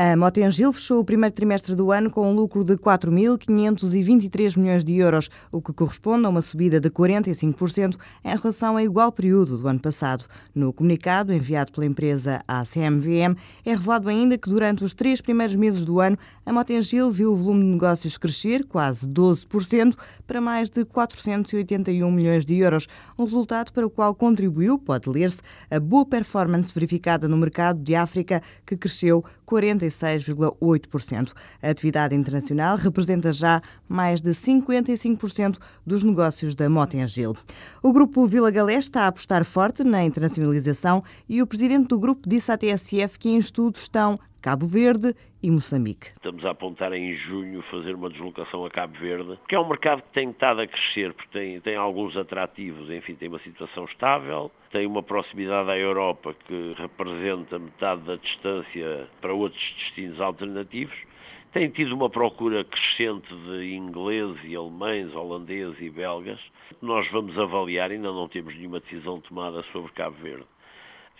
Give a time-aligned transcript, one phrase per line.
[0.00, 4.94] A Motengil fechou o primeiro trimestre do ano com um lucro de 4.523 milhões de
[4.94, 9.66] euros, o que corresponde a uma subida de 45% em relação ao igual período do
[9.66, 10.24] ano passado.
[10.54, 15.56] No comunicado enviado pela empresa à CMVM, é revelado ainda que durante os três primeiros
[15.56, 19.96] meses do ano, a Motengil viu o volume de negócios crescer quase 12%
[20.28, 22.86] para mais de 481 milhões de euros,
[23.18, 27.96] um resultado para o qual contribuiu, pode ler-se, a boa performance verificada no mercado de
[27.96, 29.87] África, que cresceu 45%.
[29.88, 31.32] 46,8%.
[31.62, 37.34] A atividade internacional representa já mais de 55% dos negócios da Motengil.
[37.82, 42.28] O grupo Vila Galé está a apostar forte na internacionalização e o presidente do grupo
[42.28, 46.08] disse à TSF que em estudo estão Cabo Verde e Moçambique.
[46.16, 50.00] Estamos a apontar em junho fazer uma deslocação a Cabo Verde, que é um mercado
[50.02, 54.50] que tem estado a crescer, porque tem, tem alguns atrativos, enfim, tem uma situação estável,
[54.70, 60.96] tem uma proximidade à Europa que representa metade da distância para outros destinos alternativos,
[61.52, 66.38] tem tido uma procura crescente de ingleses e alemães, holandeses e belgas.
[66.80, 70.46] Nós vamos avaliar, ainda não temos nenhuma decisão tomada sobre Cabo Verde.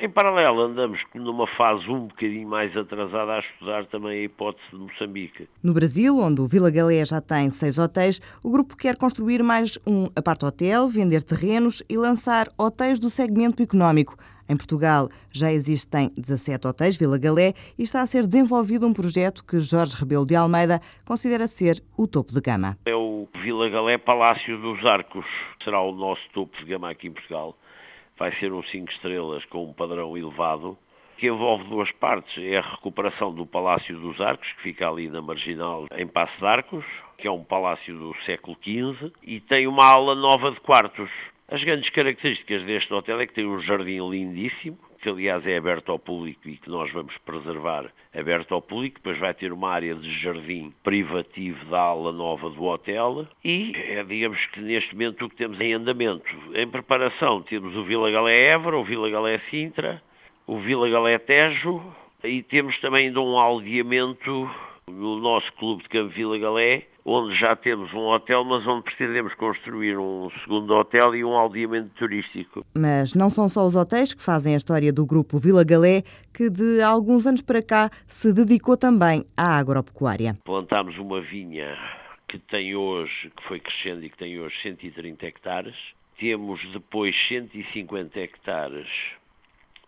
[0.00, 4.76] Em paralelo, andamos numa fase um bocadinho mais atrasada a estudar também a hipótese de
[4.76, 5.48] Moçambique.
[5.60, 9.76] No Brasil, onde o Vila Galé já tem seis hotéis, o grupo quer construir mais
[9.84, 14.16] um apart-hotel, vender terrenos e lançar hotéis do segmento económico.
[14.48, 19.44] Em Portugal já existem 17 hotéis Vila Galé e está a ser desenvolvido um projeto
[19.44, 22.78] que Jorge Rebelo de Almeida considera ser o topo de gama.
[22.86, 25.26] É o Vila Galé Palácio dos Arcos.
[25.64, 27.56] Será o nosso topo de gama aqui em Portugal
[28.18, 30.76] vai ser um 5 estrelas com um padrão elevado,
[31.16, 32.36] que envolve duas partes.
[32.42, 36.46] É a recuperação do Palácio dos Arcos, que fica ali na Marginal, em Passo de
[36.46, 36.84] Arcos,
[37.16, 41.10] que é um palácio do século XV, e tem uma ala nova de quartos.
[41.48, 45.92] As grandes características deste hotel é que tem um jardim lindíssimo, que aliás é aberto
[45.92, 49.94] ao público e que nós vamos preservar aberto ao público, depois vai ter uma área
[49.94, 55.28] de jardim privativo da ala nova do hotel e é, digamos que neste momento o
[55.28, 56.28] que temos em andamento.
[56.54, 60.02] Em preparação temos o Vila Galé Évora, o Vila Galé Sintra,
[60.46, 61.82] o Vila Galé Tejo
[62.24, 64.50] e temos também ainda um aldeamento
[64.90, 69.34] no nosso clube de Campo Vila Galé, onde já temos um hotel, mas onde pretendemos
[69.34, 72.64] construir um segundo hotel e um aldeamento turístico.
[72.74, 76.02] Mas não são só os hotéis que fazem a história do grupo Vila Galé,
[76.34, 80.36] que de alguns anos para cá se dedicou também à agropecuária.
[80.44, 81.78] Plantámos uma vinha
[82.28, 85.74] que tem hoje, que foi crescendo e que tem hoje 130 hectares.
[86.18, 88.86] Temos depois 150 hectares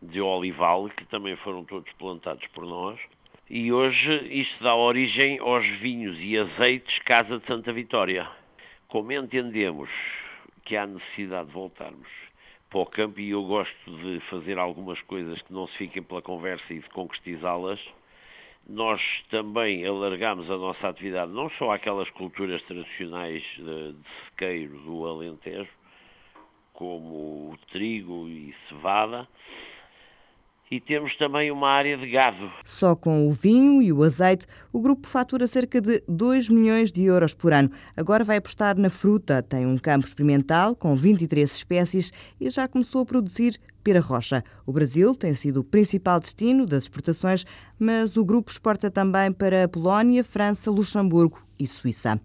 [0.00, 3.00] de olival, que também foram todos plantados por nós
[3.50, 8.28] e hoje isto dá origem aos vinhos e azeites Casa de Santa Vitória.
[8.88, 9.88] Como entendemos
[10.64, 12.08] que há necessidade de voltarmos
[12.68, 16.20] para o campo e eu gosto de fazer algumas coisas que não se fiquem pela
[16.20, 17.80] conversa e de concretizá-las,
[18.68, 25.06] nós também alargamos a nossa atividade não só àquelas culturas tradicionais de, de sequeiro do
[25.06, 25.70] Alentejo,
[26.74, 29.26] como o trigo e cevada,
[30.70, 32.50] e temos também uma área de gado.
[32.64, 37.04] Só com o vinho e o azeite, o grupo fatura cerca de 2 milhões de
[37.04, 37.70] euros por ano.
[37.96, 39.42] Agora vai apostar na fruta.
[39.42, 44.44] Tem um campo experimental com 23 espécies e já começou a produzir pera rocha.
[44.66, 47.44] O Brasil tem sido o principal destino das exportações,
[47.78, 52.20] mas o grupo exporta também para a Polónia, França, Luxemburgo e Suíça.